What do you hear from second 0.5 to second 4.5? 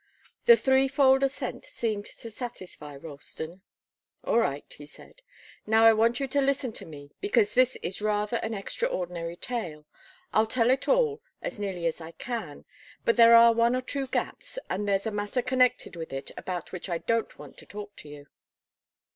threefold assent seemed to satisfy Ralston. "All